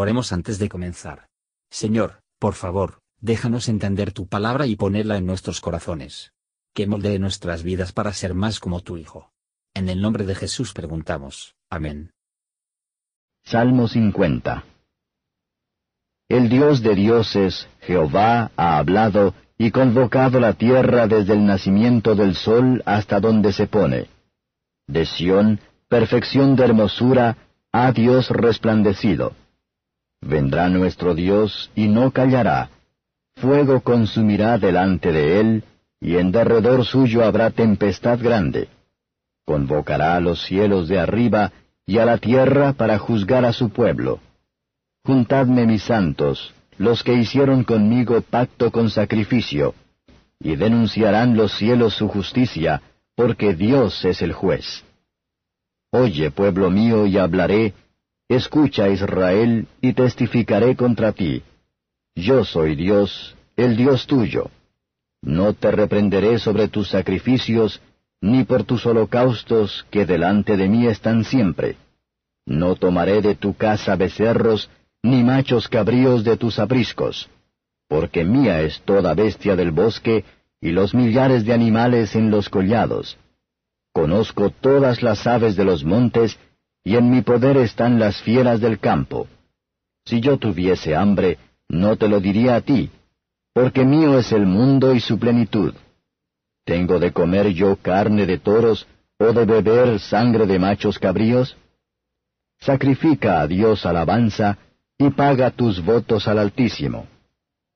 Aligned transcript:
Oremos 0.00 0.32
antes 0.32 0.58
de 0.58 0.70
comenzar. 0.70 1.28
Señor, 1.68 2.22
por 2.38 2.54
favor, 2.54 3.00
déjanos 3.20 3.68
entender 3.68 4.12
tu 4.12 4.26
palabra 4.26 4.64
y 4.64 4.74
ponerla 4.74 5.18
en 5.18 5.26
nuestros 5.26 5.60
corazones. 5.60 6.32
Que 6.72 6.86
moldee 6.86 7.18
nuestras 7.18 7.62
vidas 7.62 7.92
para 7.92 8.14
ser 8.14 8.32
más 8.32 8.60
como 8.60 8.80
tu 8.80 8.96
Hijo. 8.96 9.30
En 9.74 9.90
el 9.90 10.00
nombre 10.00 10.24
de 10.24 10.34
Jesús 10.34 10.72
preguntamos. 10.72 11.54
Amén. 11.68 12.12
Salmo 13.44 13.88
50 13.88 14.64
El 16.30 16.48
Dios 16.48 16.82
de 16.82 16.94
dioses, 16.94 17.68
Jehová, 17.82 18.52
ha 18.56 18.78
hablado 18.78 19.34
y 19.58 19.70
convocado 19.70 20.40
la 20.40 20.54
tierra 20.54 21.08
desde 21.08 21.34
el 21.34 21.44
nacimiento 21.44 22.14
del 22.14 22.36
sol 22.36 22.82
hasta 22.86 23.20
donde 23.20 23.52
se 23.52 23.66
pone. 23.66 24.08
De 24.86 25.04
Sión, 25.04 25.60
perfección 25.90 26.56
de 26.56 26.64
hermosura, 26.64 27.36
ha 27.70 27.92
Dios 27.92 28.30
resplandecido. 28.30 29.34
Vendrá 30.20 30.68
nuestro 30.68 31.14
Dios 31.14 31.70
y 31.74 31.88
no 31.88 32.10
callará. 32.10 32.70
Fuego 33.36 33.80
consumirá 33.80 34.58
delante 34.58 35.12
de 35.12 35.40
él, 35.40 35.64
y 36.00 36.16
en 36.16 36.30
derredor 36.30 36.84
suyo 36.84 37.24
habrá 37.24 37.50
tempestad 37.50 38.18
grande. 38.20 38.68
Convocará 39.44 40.16
a 40.16 40.20
los 40.20 40.42
cielos 40.44 40.88
de 40.88 40.98
arriba 40.98 41.52
y 41.86 41.98
a 41.98 42.04
la 42.04 42.18
tierra 42.18 42.74
para 42.74 42.98
juzgar 42.98 43.44
a 43.44 43.52
su 43.52 43.70
pueblo. 43.70 44.20
Juntadme 45.04 45.66
mis 45.66 45.82
santos, 45.82 46.54
los 46.76 47.02
que 47.02 47.14
hicieron 47.14 47.64
conmigo 47.64 48.20
pacto 48.20 48.70
con 48.70 48.90
sacrificio, 48.90 49.74
y 50.38 50.56
denunciarán 50.56 51.36
los 51.36 51.52
cielos 51.56 51.94
su 51.94 52.08
justicia, 52.08 52.82
porque 53.14 53.54
Dios 53.54 54.04
es 54.04 54.22
el 54.22 54.32
juez. 54.32 54.84
Oye, 55.90 56.30
pueblo 56.30 56.70
mío, 56.70 57.06
y 57.06 57.18
hablaré, 57.18 57.74
escucha, 58.36 58.88
Israel, 58.88 59.66
y 59.80 59.92
testificaré 59.92 60.76
contra 60.76 61.12
ti. 61.12 61.42
Yo 62.14 62.44
soy 62.44 62.76
Dios, 62.76 63.36
el 63.56 63.76
Dios 63.76 64.06
tuyo. 64.06 64.50
No 65.22 65.52
te 65.52 65.70
reprenderé 65.70 66.38
sobre 66.38 66.68
tus 66.68 66.88
sacrificios, 66.88 67.80
ni 68.20 68.44
por 68.44 68.64
tus 68.64 68.86
holocaustos 68.86 69.86
que 69.90 70.06
delante 70.06 70.56
de 70.56 70.68
mí 70.68 70.86
están 70.86 71.24
siempre. 71.24 71.76
No 72.46 72.74
tomaré 72.76 73.20
de 73.20 73.34
tu 73.34 73.54
casa 73.54 73.96
becerros, 73.96 74.70
ni 75.02 75.22
machos 75.22 75.68
cabríos 75.68 76.24
de 76.24 76.36
tus 76.36 76.58
apriscos, 76.58 77.28
porque 77.88 78.24
mía 78.24 78.60
es 78.62 78.80
toda 78.82 79.14
bestia 79.14 79.56
del 79.56 79.70
bosque, 79.70 80.24
y 80.60 80.72
los 80.72 80.94
millares 80.94 81.44
de 81.46 81.54
animales 81.54 82.14
en 82.14 82.30
los 82.30 82.48
collados. 82.48 83.16
Conozco 83.92 84.50
todas 84.50 85.02
las 85.02 85.26
aves 85.26 85.56
de 85.56 85.64
los 85.64 85.84
montes, 85.84 86.38
y 86.84 86.96
en 86.96 87.10
mi 87.10 87.22
poder 87.22 87.56
están 87.58 87.98
las 87.98 88.20
fieras 88.22 88.60
del 88.60 88.78
campo. 88.78 89.28
Si 90.04 90.20
yo 90.20 90.38
tuviese 90.38 90.96
hambre, 90.96 91.38
no 91.68 91.96
te 91.96 92.08
lo 92.08 92.20
diría 92.20 92.56
a 92.56 92.60
ti, 92.60 92.90
porque 93.52 93.84
mío 93.84 94.18
es 94.18 94.32
el 94.32 94.46
mundo 94.46 94.94
y 94.94 95.00
su 95.00 95.18
plenitud. 95.18 95.74
¿Tengo 96.64 96.98
de 96.98 97.12
comer 97.12 97.48
yo 97.48 97.76
carne 97.76 98.26
de 98.26 98.38
toros, 98.38 98.86
o 99.18 99.32
de 99.32 99.44
beber 99.44 100.00
sangre 100.00 100.46
de 100.46 100.58
machos 100.58 100.98
cabríos? 100.98 101.56
Sacrifica 102.58 103.40
a 103.40 103.46
Dios 103.46 103.86
alabanza, 103.86 104.58
y 104.98 105.10
paga 105.10 105.50
tus 105.50 105.82
votos 105.82 106.28
al 106.28 106.38
Altísimo. 106.38 107.06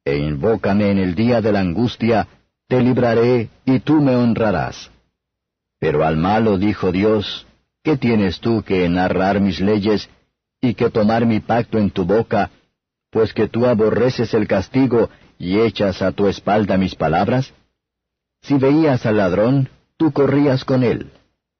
E 0.04 0.18
invócame 0.18 0.90
en 0.90 0.98
el 0.98 1.14
día 1.14 1.40
de 1.40 1.52
la 1.52 1.60
angustia, 1.60 2.28
te 2.68 2.82
libraré, 2.82 3.48
y 3.64 3.80
tú 3.80 4.02
me 4.02 4.14
honrarás. 4.14 4.90
Pero 5.78 6.04
al 6.04 6.16
malo 6.16 6.58
dijo 6.58 6.92
Dios, 6.92 7.46
¿qué 7.84 7.98
tienes 7.98 8.40
tú 8.40 8.62
que 8.62 8.88
narrar 8.88 9.40
mis 9.40 9.60
leyes, 9.60 10.08
y 10.60 10.74
que 10.74 10.88
tomar 10.88 11.26
mi 11.26 11.40
pacto 11.40 11.78
en 11.78 11.90
tu 11.90 12.04
boca, 12.06 12.50
pues 13.10 13.34
que 13.34 13.46
tú 13.46 13.66
aborreces 13.66 14.32
el 14.32 14.48
castigo 14.48 15.10
y 15.38 15.60
echas 15.60 16.00
a 16.00 16.10
tu 16.10 16.26
espalda 16.26 16.78
mis 16.78 16.94
palabras? 16.94 17.52
Si 18.40 18.54
veías 18.54 19.04
al 19.04 19.18
ladrón, 19.18 19.68
tú 19.98 20.12
corrías 20.12 20.64
con 20.64 20.82
él, 20.82 21.12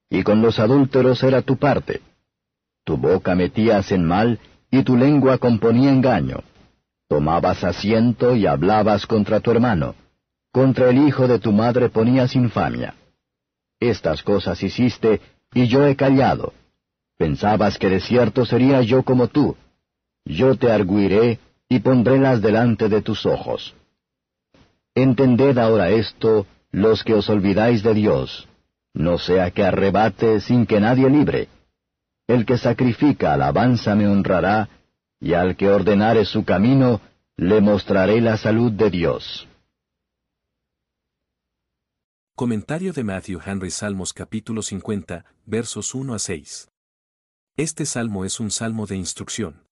y 0.09 0.23
con 0.23 0.41
los 0.41 0.59
adúlteros 0.59 1.23
era 1.23 1.43
tu 1.43 1.57
parte. 1.59 2.01
Tu 2.85 2.97
boca 2.97 3.35
metías 3.35 3.93
en 3.93 4.05
mal, 4.07 4.41
y 4.71 4.83
tu 4.83 4.97
lengua 4.97 5.39
componía 5.39 5.91
engaño. 5.91 6.43
Tomabas 7.07 7.63
asiento 7.65 8.35
y 8.35 8.47
hablabas 8.47 9.07
contra 9.07 9.41
tu 9.41 9.51
hermano. 9.51 9.95
Contra 10.53 10.89
el 10.89 10.99
hijo 11.07 11.29
de 11.29 11.39
tu 11.39 11.53
madre 11.53 11.91
ponías 11.91 12.35
infamia. 12.35 12.95
Estas 13.79 14.23
cosas 14.23 14.63
hiciste, 14.63 15.21
y 15.55 15.67
yo 15.69 15.87
he 15.87 15.97
callado. 15.97 16.53
Pensabas 17.17 17.79
que 17.79 17.89
de 17.89 18.01
cierto 18.01 18.45
sería 18.45 18.83
yo 18.83 19.03
como 19.05 19.29
tú. 19.29 19.57
Yo 20.25 20.57
te 20.57 20.71
arguiré, 20.71 21.39
y 21.69 21.79
pondrélas 21.79 22.43
delante 22.43 22.89
de 22.89 23.03
tus 23.03 23.25
ojos. 23.25 23.75
Entended 24.95 25.57
ahora 25.59 25.91
esto, 25.91 26.47
los 26.71 27.03
que 27.05 27.15
os 27.15 27.29
olvidáis 27.29 27.83
de 27.83 27.95
Dios, 27.95 28.49
no 28.93 29.19
sea 29.19 29.51
que 29.51 29.65
arrebate 29.65 30.41
sin 30.41 30.67
que 30.67 30.81
nadie 30.81 31.09
libre. 31.11 31.49
El 32.27 32.47
que 32.47 32.59
sacrifica 32.59 33.35
alabanza 33.35 33.95
me 33.95 34.09
honrará, 34.09 34.69
y 35.21 35.35
al 35.35 35.57
que 35.57 35.69
ordenare 35.69 36.25
su 36.25 36.45
camino, 36.45 37.01
le 37.37 37.61
mostraré 37.61 38.21
la 38.21 38.37
salud 38.37 38.73
de 38.73 38.91
Dios. 38.91 39.49
Comentario 42.37 42.93
de 42.93 43.05
Matthew 43.05 43.41
Henry 43.47 43.71
Salmos 43.71 44.13
capítulo 44.13 44.61
50, 44.61 45.25
versos 45.47 45.95
1 45.95 46.15
a 46.15 46.19
6. 46.19 46.69
Este 47.57 47.87
salmo 47.87 48.25
es 48.25 48.41
un 48.41 48.51
salmo 48.51 48.87
de 48.87 48.97
instrucción. 48.97 49.69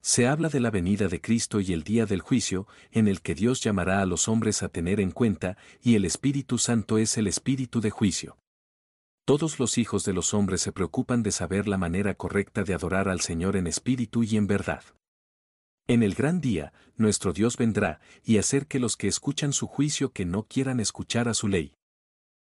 Se 0.00 0.28
habla 0.28 0.48
de 0.48 0.60
la 0.60 0.70
venida 0.70 1.08
de 1.08 1.20
Cristo 1.20 1.58
y 1.58 1.72
el 1.72 1.82
día 1.82 2.06
del 2.06 2.20
juicio, 2.20 2.68
en 2.92 3.08
el 3.08 3.20
que 3.20 3.34
Dios 3.34 3.60
llamará 3.60 4.00
a 4.00 4.06
los 4.06 4.28
hombres 4.28 4.62
a 4.62 4.68
tener 4.68 5.00
en 5.00 5.10
cuenta, 5.10 5.56
y 5.82 5.96
el 5.96 6.04
Espíritu 6.04 6.56
Santo 6.56 6.98
es 6.98 7.18
el 7.18 7.26
Espíritu 7.26 7.80
de 7.80 7.90
juicio. 7.90 8.38
Todos 9.24 9.58
los 9.58 9.76
hijos 9.76 10.04
de 10.04 10.12
los 10.12 10.34
hombres 10.34 10.60
se 10.60 10.70
preocupan 10.70 11.24
de 11.24 11.32
saber 11.32 11.66
la 11.66 11.78
manera 11.78 12.14
correcta 12.14 12.62
de 12.62 12.74
adorar 12.74 13.08
al 13.08 13.20
Señor 13.22 13.56
en 13.56 13.66
espíritu 13.66 14.22
y 14.22 14.36
en 14.36 14.46
verdad. 14.46 14.84
En 15.88 16.02
el 16.02 16.14
gran 16.14 16.40
día, 16.40 16.72
nuestro 16.96 17.32
Dios 17.32 17.56
vendrá, 17.56 18.00
y 18.24 18.38
hacer 18.38 18.66
que 18.66 18.78
los 18.78 18.96
que 18.96 19.08
escuchan 19.08 19.52
su 19.52 19.66
juicio 19.66 20.12
que 20.12 20.24
no 20.24 20.44
quieran 20.44 20.80
escuchar 20.80 21.28
a 21.28 21.34
su 21.34 21.48
ley. 21.48 21.74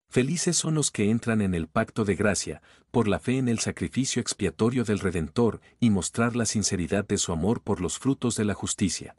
Felices 0.09 0.57
son 0.57 0.75
los 0.75 0.91
que 0.91 1.09
entran 1.09 1.41
en 1.41 1.55
el 1.55 1.69
pacto 1.69 2.05
de 2.05 2.17
gracia, 2.17 2.63
por 2.91 3.07
la 3.07 3.21
fe 3.21 3.39
en 3.39 3.49
el 3.49 3.61
sacrificio 3.61 4.21
expiatorio 4.21 4.83
del 4.83 4.99
Redentor, 4.99 5.61
y 5.79 5.91
mostrar 5.91 6.35
la 6.35 6.47
sinceridad 6.47 7.07
de 7.07 7.17
su 7.17 7.31
amor 7.31 7.63
por 7.63 7.81
los 7.81 7.99
frutos 7.99 8.35
de 8.35 8.45
la 8.45 8.55
justicia. 8.55 9.17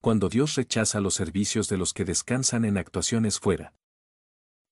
Cuando 0.00 0.28
Dios 0.28 0.54
rechaza 0.54 1.00
los 1.00 1.14
servicios 1.14 1.68
de 1.68 1.78
los 1.78 1.92
que 1.92 2.04
descansan 2.04 2.64
en 2.64 2.78
actuaciones 2.78 3.40
fuera, 3.40 3.74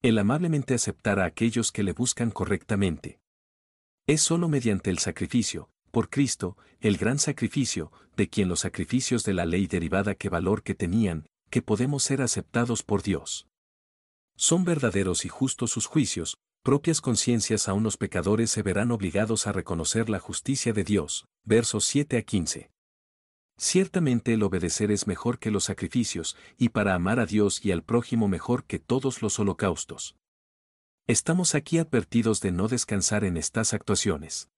el 0.03 0.19
amablemente 0.19 0.75
aceptar 0.75 1.19
a 1.19 1.25
aquellos 1.25 1.73
que 1.73 1.83
le 1.83 1.93
buscan 1.93 2.31
correctamente. 2.31 3.19
Es 4.07 4.21
sólo 4.21 4.49
mediante 4.49 4.91
el 4.91 4.99
sacrificio, 4.99 5.71
por 5.95 6.11
Cristo, 6.11 6.57
el 6.81 6.97
gran 6.97 7.21
sacrificio, 7.21 7.93
de 8.17 8.29
quien 8.29 8.49
los 8.49 8.61
sacrificios 8.61 9.23
de 9.23 9.33
la 9.33 9.47
ley 9.47 9.69
derivada 9.69 10.17
que 10.17 10.29
valor 10.29 10.65
que 10.65 10.75
tenían, 10.75 11.29
que 11.51 11.63
podemos 11.63 12.03
ser 12.03 12.21
aceptados 12.21 12.83
por 12.83 13.05
Dios. 13.05 13.47
Son 14.37 14.65
verdaderos 14.65 15.25
y 15.25 15.29
justos 15.29 15.71
sus 15.71 15.87
juicios, 15.87 16.37
propias 16.65 17.01
conciencias 17.01 17.69
a 17.69 17.75
unos 17.75 17.97
pecadores 17.97 18.51
se 18.51 18.63
verán 18.63 18.91
obligados 18.91 19.47
a 19.47 19.53
reconocer 19.53 20.11
la 20.11 20.19
justicia 20.19 20.73
de 20.73 20.83
Dios. 20.83 21.27
Versos 21.45 21.85
7 21.85 22.19
a 22.19 22.23
15. 22.23 22.73
Ciertamente 23.57 24.35
el 24.35 24.43
obedecer 24.43 24.91
es 24.91 25.07
mejor 25.07 25.39
que 25.39 25.53
los 25.53 25.63
sacrificios, 25.63 26.37
y 26.59 26.71
para 26.71 26.97
amar 26.97 27.21
a 27.21 27.27
Dios 27.27 27.65
y 27.65 27.71
al 27.71 27.85
prójimo 27.85 28.27
mejor 28.27 28.65
que 28.65 28.81
todos 28.81 29.23
los 29.23 29.39
holocaustos. 29.39 30.17
Estamos 31.07 31.55
aquí 31.55 31.79
advertidos 31.79 32.41
de 32.41 32.51
no 32.51 32.67
descansar 32.67 33.23
en 33.23 33.37
estas 33.37 33.75
actuaciones. 33.75 34.49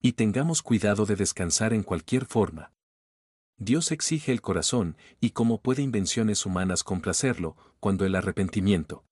Y 0.00 0.12
tengamos 0.12 0.62
cuidado 0.62 1.06
de 1.06 1.16
descansar 1.16 1.72
en 1.72 1.82
cualquier 1.82 2.24
forma. 2.24 2.72
Dios 3.56 3.90
exige 3.90 4.32
el 4.32 4.40
corazón, 4.40 4.96
y 5.20 5.30
cómo 5.30 5.60
puede 5.60 5.82
invenciones 5.82 6.46
humanas 6.46 6.84
complacerlo, 6.84 7.56
cuando 7.80 8.04
el 8.06 8.14
arrepentimiento, 8.14 9.04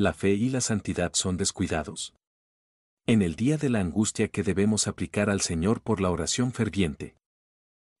la 0.00 0.14
fe 0.14 0.30
y 0.30 0.48
la 0.48 0.62
santidad 0.62 1.12
son 1.14 1.36
descuidados. 1.36 2.14
En 3.06 3.22
el 3.22 3.34
día 3.34 3.58
de 3.58 3.68
la 3.68 3.80
angustia 3.80 4.28
que 4.28 4.42
debemos 4.42 4.86
aplicar 4.86 5.28
al 5.28 5.42
Señor 5.42 5.82
por 5.82 6.00
la 6.00 6.10
oración 6.10 6.52
ferviente. 6.52 7.16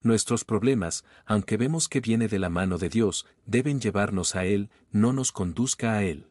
Nuestros 0.02 0.44
problemas, 0.44 1.04
aunque 1.26 1.58
vemos 1.58 1.88
que 1.88 2.00
viene 2.00 2.26
de 2.28 2.38
la 2.38 2.48
mano 2.48 2.78
de 2.78 2.88
Dios, 2.88 3.26
deben 3.44 3.80
llevarnos 3.80 4.34
a 4.34 4.46
Él, 4.46 4.70
no 4.92 5.12
nos 5.12 5.30
conduzca 5.30 5.92
a 5.92 6.04
Él. 6.04 6.29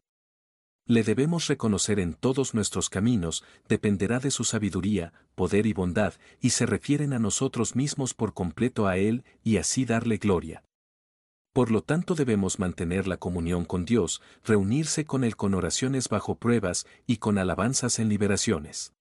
Le 0.90 1.04
debemos 1.04 1.46
reconocer 1.46 2.00
en 2.00 2.16
todos 2.16 2.56
nuestros 2.56 2.90
caminos, 2.90 3.44
dependerá 3.68 4.20
de 4.20 4.32
su 4.32 4.44
sabiduría, 4.44 5.14
poder 5.36 5.68
y 5.68 5.74
bondad, 5.74 6.16
y 6.42 6.50
se 6.50 6.66
refieren 6.66 7.14
a 7.14 7.20
nosotros 7.20 7.76
mismos 7.76 8.16
por 8.16 8.34
completo 8.34 8.88
a 8.88 8.98
Él, 8.98 9.24
y 9.44 9.58
así 9.58 9.86
darle 9.86 10.18
gloria. 10.18 10.64
Por 11.54 11.70
lo 11.70 11.84
tanto 11.84 12.16
debemos 12.16 12.58
mantener 12.58 13.08
la 13.08 13.18
comunión 13.18 13.66
con 13.66 13.86
Dios, 13.86 14.20
reunirse 14.44 15.06
con 15.06 15.24
Él 15.24 15.36
con 15.36 15.54
oraciones 15.54 16.10
bajo 16.10 16.40
pruebas 16.40 16.88
y 17.06 17.18
con 17.18 17.38
alabanzas 17.38 18.00
en 18.00 18.10
liberaciones. 18.10 18.94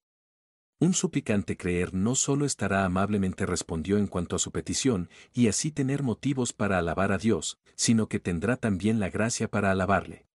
Un 0.80 0.92
suplicante 0.92 1.56
creer 1.56 1.94
no 1.94 2.16
solo 2.16 2.44
estará 2.44 2.84
amablemente 2.84 3.46
respondió 3.46 3.96
en 3.96 4.08
cuanto 4.08 4.36
a 4.36 4.38
su 4.38 4.52
petición, 4.52 5.08
y 5.32 5.48
así 5.48 5.70
tener 5.70 6.02
motivos 6.02 6.52
para 6.52 6.76
alabar 6.76 7.12
a 7.12 7.18
Dios, 7.18 7.58
sino 7.76 8.10
que 8.10 8.20
tendrá 8.20 8.58
también 8.58 9.00
la 9.00 9.08
gracia 9.08 9.48
para 9.48 9.70
alabarle. 9.70 10.27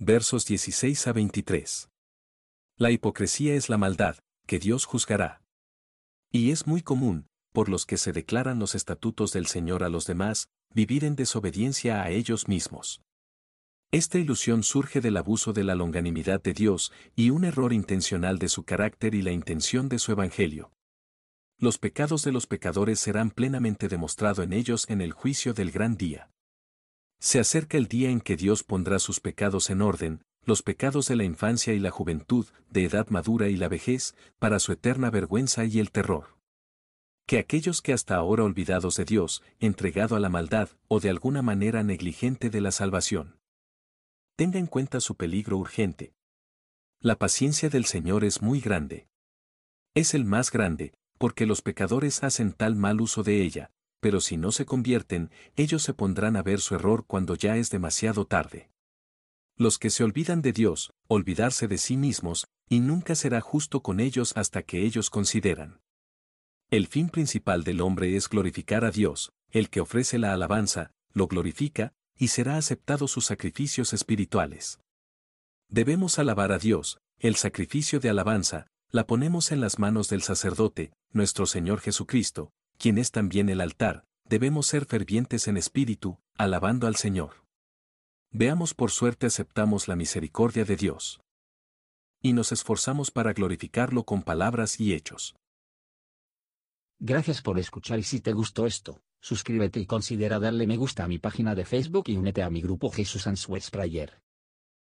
Versos 0.00 0.44
16 0.44 1.06
a 1.06 1.12
23. 1.12 1.88
La 2.78 2.90
hipocresía 2.90 3.54
es 3.54 3.68
la 3.68 3.78
maldad, 3.78 4.16
que 4.44 4.58
Dios 4.58 4.86
juzgará. 4.86 5.44
Y 6.32 6.50
es 6.50 6.66
muy 6.66 6.82
común, 6.82 7.28
por 7.52 7.68
los 7.68 7.86
que 7.86 7.96
se 7.96 8.12
declaran 8.12 8.58
los 8.58 8.74
estatutos 8.74 9.32
del 9.32 9.46
Señor 9.46 9.84
a 9.84 9.88
los 9.88 10.06
demás, 10.06 10.48
vivir 10.74 11.04
en 11.04 11.14
desobediencia 11.14 12.02
a 12.02 12.10
ellos 12.10 12.48
mismos. 12.48 13.02
Esta 13.92 14.18
ilusión 14.18 14.64
surge 14.64 15.00
del 15.00 15.16
abuso 15.16 15.52
de 15.52 15.62
la 15.62 15.76
longanimidad 15.76 16.42
de 16.42 16.54
Dios 16.54 16.90
y 17.14 17.30
un 17.30 17.44
error 17.44 17.72
intencional 17.72 18.40
de 18.40 18.48
su 18.48 18.64
carácter 18.64 19.14
y 19.14 19.22
la 19.22 19.30
intención 19.30 19.88
de 19.88 20.00
su 20.00 20.10
Evangelio. 20.10 20.72
Los 21.56 21.78
pecados 21.78 22.24
de 22.24 22.32
los 22.32 22.48
pecadores 22.48 22.98
serán 22.98 23.30
plenamente 23.30 23.86
demostrados 23.86 24.44
en 24.44 24.54
ellos 24.54 24.86
en 24.90 25.00
el 25.00 25.12
juicio 25.12 25.54
del 25.54 25.70
gran 25.70 25.96
día. 25.96 26.33
Se 27.24 27.40
acerca 27.40 27.78
el 27.78 27.86
día 27.88 28.10
en 28.10 28.20
que 28.20 28.36
Dios 28.36 28.64
pondrá 28.64 28.98
sus 28.98 29.18
pecados 29.18 29.70
en 29.70 29.80
orden, 29.80 30.22
los 30.44 30.62
pecados 30.62 31.08
de 31.08 31.16
la 31.16 31.24
infancia 31.24 31.72
y 31.72 31.78
la 31.78 31.90
juventud, 31.90 32.46
de 32.68 32.84
edad 32.84 33.08
madura 33.08 33.48
y 33.48 33.56
la 33.56 33.68
vejez, 33.68 34.14
para 34.38 34.58
su 34.58 34.72
eterna 34.72 35.08
vergüenza 35.08 35.64
y 35.64 35.78
el 35.78 35.90
terror. 35.90 36.36
Que 37.26 37.38
aquellos 37.38 37.80
que 37.80 37.94
hasta 37.94 38.16
ahora 38.16 38.44
olvidados 38.44 38.96
de 38.96 39.06
Dios, 39.06 39.42
entregado 39.58 40.16
a 40.16 40.20
la 40.20 40.28
maldad, 40.28 40.68
o 40.86 41.00
de 41.00 41.08
alguna 41.08 41.40
manera 41.40 41.82
negligente 41.82 42.50
de 42.50 42.60
la 42.60 42.72
salvación, 42.72 43.38
tenga 44.36 44.58
en 44.58 44.66
cuenta 44.66 45.00
su 45.00 45.16
peligro 45.16 45.56
urgente. 45.56 46.12
La 47.00 47.16
paciencia 47.16 47.70
del 47.70 47.86
Señor 47.86 48.24
es 48.24 48.42
muy 48.42 48.60
grande. 48.60 49.08
Es 49.94 50.12
el 50.12 50.26
más 50.26 50.50
grande, 50.50 50.92
porque 51.16 51.46
los 51.46 51.62
pecadores 51.62 52.22
hacen 52.22 52.52
tal 52.52 52.76
mal 52.76 53.00
uso 53.00 53.22
de 53.22 53.40
ella, 53.40 53.70
pero 54.04 54.20
si 54.20 54.36
no 54.36 54.52
se 54.52 54.66
convierten, 54.66 55.30
ellos 55.56 55.82
se 55.82 55.94
pondrán 55.94 56.36
a 56.36 56.42
ver 56.42 56.60
su 56.60 56.74
error 56.74 57.06
cuando 57.06 57.36
ya 57.36 57.56
es 57.56 57.70
demasiado 57.70 58.26
tarde. 58.26 58.68
Los 59.56 59.78
que 59.78 59.88
se 59.88 60.04
olvidan 60.04 60.42
de 60.42 60.52
Dios, 60.52 60.92
olvidarse 61.08 61.68
de 61.68 61.78
sí 61.78 61.96
mismos, 61.96 62.46
y 62.68 62.80
nunca 62.80 63.14
será 63.14 63.40
justo 63.40 63.80
con 63.80 64.00
ellos 64.00 64.36
hasta 64.36 64.62
que 64.62 64.82
ellos 64.82 65.08
consideran. 65.08 65.80
El 66.68 66.86
fin 66.86 67.08
principal 67.08 67.64
del 67.64 67.80
hombre 67.80 68.14
es 68.14 68.28
glorificar 68.28 68.84
a 68.84 68.90
Dios, 68.90 69.32
el 69.50 69.70
que 69.70 69.80
ofrece 69.80 70.18
la 70.18 70.34
alabanza, 70.34 70.90
lo 71.14 71.26
glorifica, 71.26 71.94
y 72.18 72.28
será 72.28 72.58
aceptado 72.58 73.08
sus 73.08 73.24
sacrificios 73.24 73.94
espirituales. 73.94 74.80
Debemos 75.70 76.18
alabar 76.18 76.52
a 76.52 76.58
Dios, 76.58 76.98
el 77.20 77.36
sacrificio 77.36 78.00
de 78.00 78.10
alabanza, 78.10 78.66
la 78.90 79.06
ponemos 79.06 79.50
en 79.50 79.62
las 79.62 79.78
manos 79.78 80.10
del 80.10 80.20
sacerdote, 80.20 80.92
nuestro 81.10 81.46
Señor 81.46 81.80
Jesucristo, 81.80 82.52
quien 82.78 82.98
es 82.98 83.10
también 83.10 83.48
el 83.48 83.60
altar, 83.60 84.04
debemos 84.24 84.66
ser 84.66 84.86
fervientes 84.86 85.48
en 85.48 85.56
espíritu, 85.56 86.18
alabando 86.36 86.86
al 86.86 86.96
Señor. 86.96 87.44
Veamos 88.30 88.74
por 88.74 88.90
suerte 88.90 89.26
aceptamos 89.26 89.86
la 89.86 89.96
misericordia 89.96 90.64
de 90.64 90.76
Dios. 90.76 91.20
Y 92.20 92.32
nos 92.32 92.52
esforzamos 92.52 93.10
para 93.10 93.32
glorificarlo 93.32 94.04
con 94.04 94.22
palabras 94.22 94.80
y 94.80 94.94
hechos. 94.94 95.36
Gracias 96.98 97.42
por 97.42 97.58
escuchar 97.58 97.98
y 97.98 98.02
si 98.02 98.20
te 98.20 98.32
gustó 98.32 98.66
esto, 98.66 99.02
suscríbete 99.20 99.78
y 99.78 99.86
considera 99.86 100.38
darle 100.38 100.66
me 100.66 100.76
gusta 100.76 101.04
a 101.04 101.08
mi 101.08 101.18
página 101.18 101.54
de 101.54 101.64
Facebook 101.64 102.04
y 102.08 102.16
únete 102.16 102.42
a 102.42 102.50
mi 102.50 102.60
grupo 102.62 102.90
Jesús 102.90 103.26
Answers 103.26 103.70
Prayer. 103.70 104.23